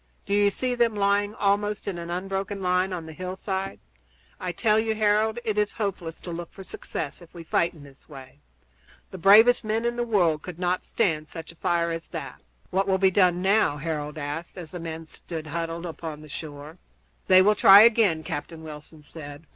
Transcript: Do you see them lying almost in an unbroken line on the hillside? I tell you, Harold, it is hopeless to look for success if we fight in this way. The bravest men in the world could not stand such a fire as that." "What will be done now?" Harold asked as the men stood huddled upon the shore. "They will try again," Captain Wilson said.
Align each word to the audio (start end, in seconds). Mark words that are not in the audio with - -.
Do 0.25 0.33
you 0.33 0.49
see 0.49 0.73
them 0.73 0.95
lying 0.95 1.35
almost 1.35 1.87
in 1.87 1.99
an 1.99 2.09
unbroken 2.09 2.59
line 2.59 2.91
on 2.91 3.05
the 3.05 3.13
hillside? 3.13 3.79
I 4.39 4.51
tell 4.51 4.79
you, 4.79 4.95
Harold, 4.95 5.37
it 5.45 5.59
is 5.59 5.73
hopeless 5.73 6.19
to 6.21 6.31
look 6.31 6.51
for 6.51 6.63
success 6.63 7.21
if 7.21 7.31
we 7.35 7.43
fight 7.43 7.75
in 7.75 7.83
this 7.83 8.09
way. 8.09 8.39
The 9.11 9.19
bravest 9.19 9.63
men 9.63 9.85
in 9.85 9.97
the 9.97 10.03
world 10.03 10.41
could 10.41 10.57
not 10.57 10.83
stand 10.83 11.27
such 11.27 11.51
a 11.51 11.55
fire 11.55 11.91
as 11.91 12.07
that." 12.07 12.41
"What 12.71 12.87
will 12.87 12.97
be 12.97 13.11
done 13.11 13.43
now?" 13.43 13.77
Harold 13.77 14.17
asked 14.17 14.57
as 14.57 14.71
the 14.71 14.79
men 14.79 15.05
stood 15.05 15.45
huddled 15.45 15.85
upon 15.85 16.21
the 16.23 16.29
shore. 16.29 16.79
"They 17.27 17.43
will 17.43 17.53
try 17.53 17.81
again," 17.81 18.23
Captain 18.23 18.63
Wilson 18.63 19.03
said. 19.03 19.45